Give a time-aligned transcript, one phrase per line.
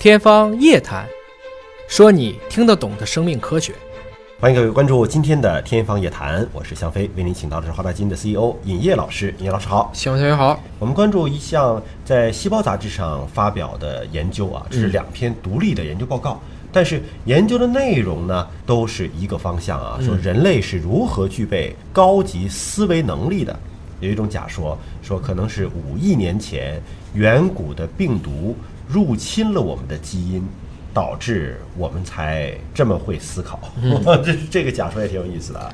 [0.00, 1.04] 天方夜谭，
[1.88, 3.74] 说你听得懂的生命科学。
[4.38, 9.34] 欢迎各位关注今天的《天方夜谭》，我是向飞，为您请到的是华大基因的 CEO 尹烨老师。
[9.38, 10.62] 尹烨老师好，小同学好。
[10.78, 16.40] 我们关注一项在《细胞》杂志上发表的研究啊，这是两篇独立的研究报告，
[16.72, 23.58] 但是研究的内容呢都是一个方向啊，说人类是如何具备高级思维能力的。
[24.00, 26.80] 有一种假说，说可能是五亿年前
[27.14, 28.56] 远古的病毒
[28.86, 30.42] 入侵了我们的基因。
[30.94, 33.60] 导致我们才这么会思考，
[34.24, 35.72] 这这个假说也挺有意思的啊。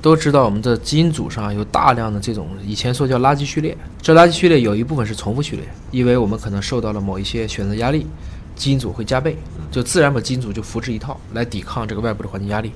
[0.00, 8.06] 都知道我们的基因组上有大量的这种以前说叫垃圾序列，这垃圾序列有一部分是重复序列，因为我们可能受到了某一些选择压力，
[8.54, 9.36] 基因组会加倍，
[9.72, 12.70] 就自然把基因组就复制一套来抵抗这个外部的环境压力。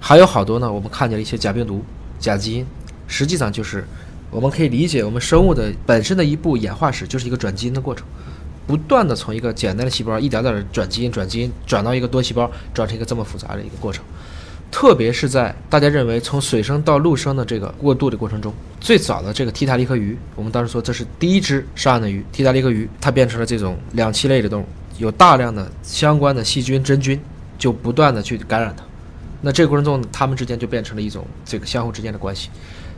[0.00, 1.84] 还有好多呢，我们看见了一些假病毒、
[2.18, 2.66] 假基因，
[3.06, 3.84] 实际上就是
[4.34, 8.04] 我们可以理解我们生物的本身的一步演化史，就是一个转基因的过程。
[8.66, 14.04] 不断的从一个简单的细胞一点点的转基因、转基因，转到一个多细胞，转成一个这么复杂的一个过程。
[14.72, 22.24] 特别是在大家认为从水生到陆生的这个过渡的过程中，最早的这个提塔利克鱼，我们当时说这是第一只上岸的鱼。
[22.32, 24.66] 提塔利克鱼它变成了这种两栖类的动物，
[24.98, 27.20] 有大量的相关的细菌、真菌
[27.56, 28.82] 就不断的去感染它。
[29.42, 32.48] 那这个过程中，它们之间就变成了一种这个相互之间的关系，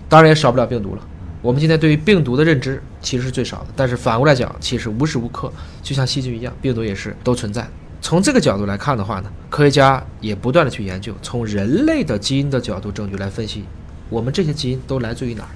[0.09, 1.03] 当然也少不了病毒了。
[1.47, 5.49] 我们今天对于病毒的认知其实是最少的，但是反过来讲，其实无时无刻
[5.81, 7.65] 就像细菌一样，病毒也是都存在。
[8.01, 13.63] 从这个角度来看的话呢，科学家也不断的去研究，从人类的基因的角度证据来分析，
[14.11, 15.51] 我们这些基因都来自于哪儿？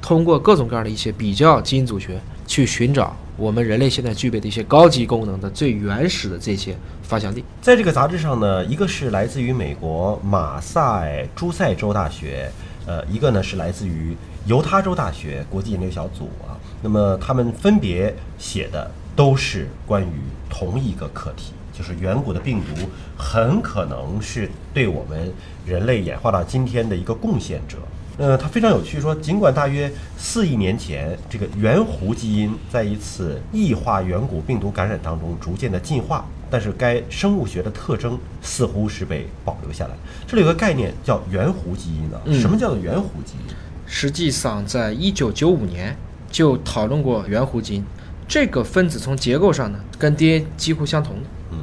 [0.00, 7.44] 通过各种各样的一些比较基因组学去寻找我们人类现在具备的一些高级功能的最原始的这些发祥地。
[7.60, 12.50] 在这个杂志上呢，一个是来自于美国马赛诸塞州大学，
[12.86, 14.16] 呃，一个呢是来自于。
[14.46, 20.12] 犹他州大学国际研究小组啊，那么他们分别写的都是关于
[20.50, 25.32] 同一个课题，就是远古的病毒很可能是对我们
[25.64, 27.78] 人类演化到今天的一个贡献者。
[28.18, 39.94] 呃，它非常有趣，说尽管大约四亿年前这个圆弧基因在一次异化远古病毒感染当中逐渐的进化，但是该生物学的特征似乎是被保留下来。
[40.26, 43.54] 这里有个概念叫圆弧基因啊，什么叫做圆弧基因？
[43.94, 45.94] 实际上，在一九九五年
[46.30, 47.84] 就讨论过圆弧基因
[48.26, 51.22] 这个分子，从结构上呢，跟 DNA 几乎相同的。
[51.50, 51.58] 嗯，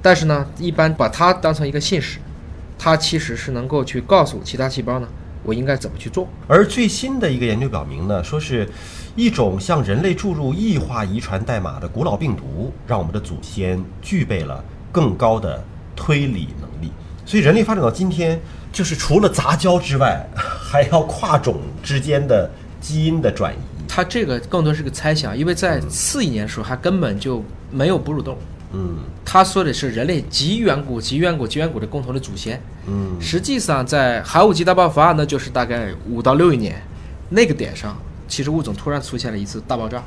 [0.00, 2.20] 但是呢，一般把它当成一个信使，
[2.78, 5.08] 它其实是能够去告诉其他细胞呢，
[5.42, 6.28] 我应该怎么去做。
[6.46, 8.68] 而最新的一个研究表明呢，说是
[9.16, 15.62] 一种向人类注入异化遗传代码的古老病毒，让我们的祖先具备了更高的
[15.96, 16.92] 推理能力。
[17.26, 18.40] 所以，人类发展到今天，
[18.72, 20.24] 就是除了杂交之外。
[20.74, 28.38] 还要跨种之间的基因的转移，它这个更多是个猜想，因为在四亿年的时候还根本就没有哺乳动物。
[28.72, 32.60] 嗯，他说的是人类极远古、极远古、极远古的共同的祖先。
[32.88, 36.82] 嗯，实际上在寒武纪大爆发，那就是大概五到六亿年
[37.28, 37.96] 那个点上，
[38.26, 40.02] 其实物种突然出现了一次大爆炸，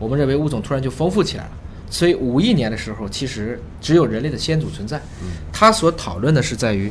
[0.00, 1.50] 我们认为物种突然就丰富起来了。
[1.88, 4.98] 所以五亿年的时候，其实只有人类的先祖存在。
[5.22, 6.90] 嗯他所讨论的是在于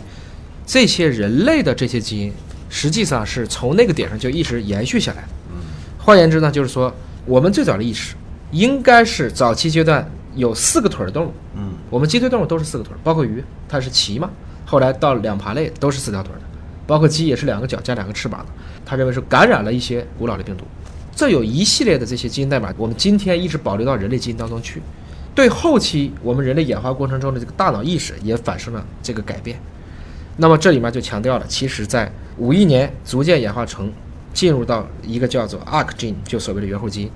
[0.65, 2.31] 这些人类的这些基因。
[2.69, 5.27] 实际上是从那个点上就一直延续下来的。
[5.49, 5.55] 嗯，
[5.97, 6.93] 换言之呢，就是说
[7.25, 8.15] 我们最早的意识
[8.51, 11.33] 应该是早期阶段有四个腿的动物。
[11.55, 14.29] 嗯，我们脊椎动物都是四个腿，包括鱼，它是鳍嘛。
[14.65, 16.41] 后来到两爬类都是四条腿的，
[16.85, 18.47] 包括鸡也是两个脚加两个翅膀的。
[18.85, 20.65] 他认为是感染了一些古老的病毒，
[21.15, 24.81] 这有一系列的这些基因代码，我们今天一直保留到人类基因当中去，
[25.35, 29.59] 对后期我们人类演化过程中的这个大脑意识也产生了这个改变。
[30.37, 33.91] 那么这里面就强调了，其实在五亿年逐渐演化成
[34.33, 37.11] 进入到一个叫做 Arc gene，就所谓的猿猴基因。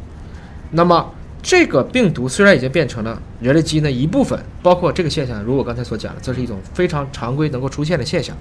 [0.72, 8.36] 那么这个病毒虽然已经变成了人类基因的一部分，包括这个现象，如我刚才所讲的，这是一种非常常规能够出现的现象。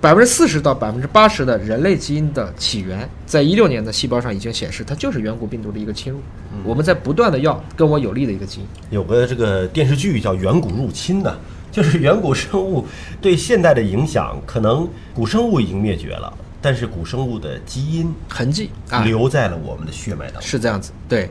[0.00, 6.18] 百分之四十到百分之八十的人类基因的起源，在一六年的细胞上已经显示，它就是远古病毒的一个侵入。
[6.64, 8.66] 我们在不断的要跟我有利的一个基因。
[8.88, 11.38] 有个这个电视剧叫《远古入侵》的。
[11.70, 12.86] 就是远古生物
[13.20, 18.70] 对现代的影响，可能古生物已经灭绝了，但是古生物的基因痕迹
[19.04, 20.42] 留在了我们的血脉当中。
[20.42, 21.30] 是这样子，对。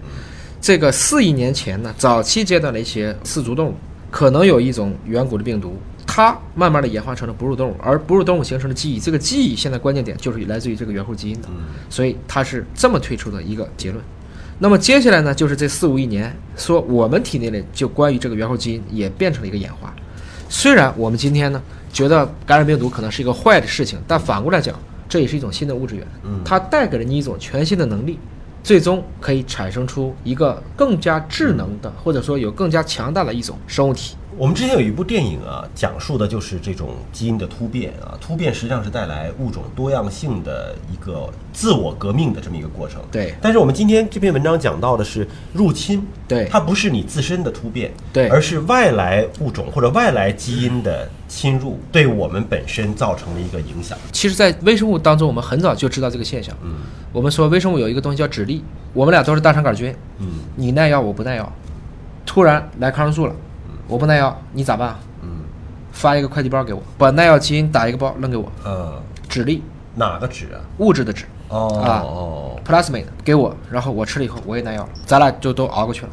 [0.61, 3.75] 这个四亿年前呢，早期阶段的一些四足动物，
[4.11, 11.47] 可能有一种远古的病毒，它慢慢的演化成了哺乳动物，而哺乳动物形成的记忆，这个记忆现在关键点就是来自于这个猿猴基因的，
[11.89, 14.03] 所以它是这么推出的一个结论。
[14.57, 19.95] 那么接下来呢，就是这四五亿年，说我们体内的就关于这个猿猴基因也变成了一个演化。
[20.49, 21.61] 虽然我们今天呢
[21.93, 24.75] 觉得感染病毒可能是一个坏的事情，但反过来讲，
[25.07, 26.05] 这也是一种新的物质源，
[26.43, 28.19] 它带给了你一种全新的能力，
[28.63, 34.15] 最终可以产生出一个更加智能的，或者说有更加强大的一种生物体。
[34.39, 43.01] 我们之前有一部电影啊，讲述的就是这种基因的突变啊，突变实际上是带来物种多样性的一个自我革命的这么一个过程。
[43.11, 43.35] 对。
[43.41, 53.97] 但是我们今天这篇文章讲到的是入侵，对，它不是你自身的突变，对，而是外来物种或者外来基因的侵入，对我们本身造成了一个影响。
[54.13, 56.55] 其实，在微生物当中，我们很早就知道这个现象。
[56.63, 56.75] 嗯。
[57.11, 58.63] 我们说微生物有一个东西叫指力，
[58.93, 59.93] 我们俩都是大肠杆菌。
[60.19, 60.27] 嗯。
[60.55, 61.51] 你耐药，我不耐药，
[62.25, 63.35] 突然来抗生素了。
[63.89, 64.95] 我不耐药，你咋办？
[65.23, 65.29] 嗯，
[65.91, 68.49] 发一个快递包给我，把耐药基因打一个包扔给我。
[68.63, 68.93] 嗯，
[69.27, 69.63] 指粒
[69.95, 70.61] 哪个指啊？
[70.77, 71.25] 物质的脂。
[71.49, 72.05] 哦啊
[72.63, 76.09] ，plasmid 给我，然后我吃了以后我也耐药了，咱俩就都熬过去了。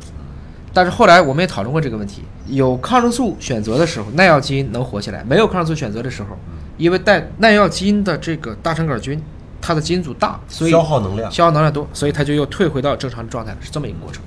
[0.73, 6.31] 但是后来我们也讨论过这个问题，有抗生素选择的时候，耐药基因能活下来；没有抗生素选择的时候，
[6.79, 9.23] 因为带耐药基因的这个大肠杆菌，
[9.61, 14.23] 它的基因组大，所以消耗能量消耗能量多，所以它就又退回到正常的状态了，是这么一个过程。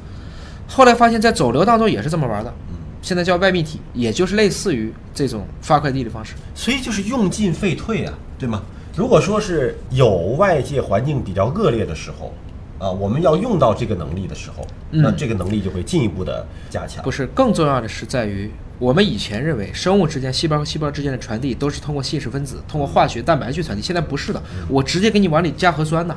[0.68, 2.54] 后来发现，在肿瘤当中也是这么玩的。
[3.02, 8.62] 现在叫外泌体，也就是类似于这种发快递的方式，所以就是用进废退啊，对吗？
[8.96, 12.34] 如果说是有外界环境比较恶劣的时候，
[12.78, 17.04] 啊，我们要用到这个能力的时候，那这个能力就会进一步的加强。
[17.04, 26.16] 不是，更重要的是在于，我们以前认为生物之间、细胞和细胞之间的传递都是通过信使分子、通过化学蛋白去传递，现在不是的，我直接给你往里加核酸呐。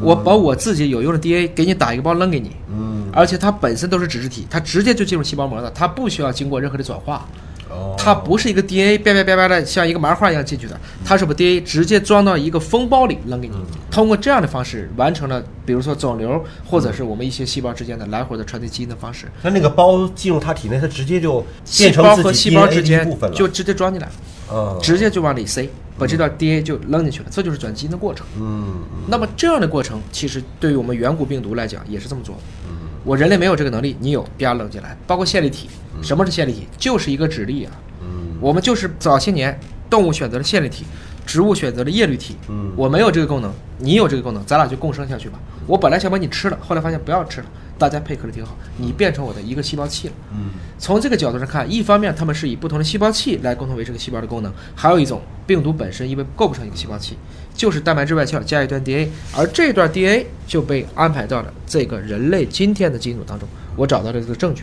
[0.00, 7.26] 我把我自己有用的 DNA 给你打一个包扔给你，嗯，而且它本身都是脂质体，它直接就进入细胞膜的，它不需要经过任何的转化，
[7.68, 13.54] 哦，它不是一个 DNA 叭叭叭叭的像一个麻花一样进去的，它是把 DNA 直接装到一个封包里扔给你，
[13.90, 19.26] 通过这样的方式完成了，比如说肿瘤或者是我们一些细胞之间的来回的传递基因的方式。
[19.42, 24.08] 那那个包进入它体内，它直接就细胞和细胞之间就直接装进来，
[24.52, 25.68] 嗯，直接就往里塞。
[25.98, 28.26] 把这段 DNA 就扔进去了，这就是转基因的过程。
[28.38, 28.74] 嗯，
[29.08, 32.42] 那么这样的过程其实对于我们远古病毒来讲也是这么做的。
[32.68, 34.96] 嗯，我人类没有这个能力，你有，啪扔进来。
[35.06, 35.68] 包括线粒体，
[36.02, 36.68] 什么是线粒体？
[36.78, 37.72] 就是一个指粒啊。
[38.02, 39.58] 嗯，我们就是早些年
[39.90, 40.84] 动物选择了线粒体，
[41.26, 42.36] 植物选择了叶绿体。
[42.48, 45.38] 嗯，我没有这个功能，你有这个功能，咱俩就共生下去吧。
[45.66, 47.46] 我本来想把你吃了，后来发现不要吃了。
[47.78, 50.14] 大家配合的挺好，你变成我的一个细胞器了。
[50.32, 50.50] 嗯，
[50.80, 57.16] 从这个角度上看，一方面他们是以不同的细胞器来共同维持个细胞的功能，还有一种病毒本身因为构不成一个细胞器，
[57.54, 63.48] 就是蛋白质外壳加一段 DNA，而这段 DNA 就被安排到了这个人类今天的基因组当中。
[63.74, 64.62] 我找到了这个证据，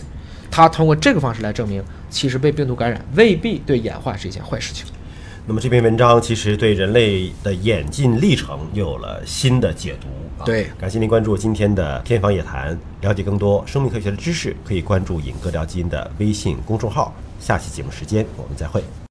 [0.52, 4.86] 他通过这个方式来证明，其实被病毒感染未必对演化是一件坏事情。
[5.48, 10.08] 那么这篇文章其实对人类的演进历程又有了新的解读。
[10.46, 17.12] 对，感谢您关注今天的《天方夜谭》，了解更多生命科学的知识，可以关注“尹哥聊基因”的微信公众号。
[17.40, 18.84] 下期节目时间，我们再会。